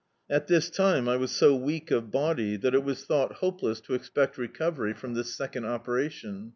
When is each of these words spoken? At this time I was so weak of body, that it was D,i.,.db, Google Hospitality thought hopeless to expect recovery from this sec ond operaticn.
At 0.31 0.47
this 0.47 0.71
time 0.71 1.07
I 1.07 1.15
was 1.15 1.29
so 1.29 1.55
weak 1.55 1.91
of 1.91 2.09
body, 2.09 2.57
that 2.57 2.73
it 2.73 2.83
was 2.83 3.03
D,i.,.db, 3.05 3.05
Google 3.05 3.19
Hospitality 3.19 3.37
thought 3.37 3.37
hopeless 3.45 3.79
to 3.81 3.93
expect 3.93 4.37
recovery 4.39 4.93
from 4.93 5.13
this 5.13 5.35
sec 5.35 5.55
ond 5.55 5.65
operaticn. 5.67 6.49